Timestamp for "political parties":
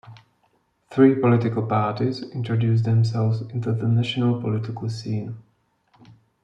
1.13-2.23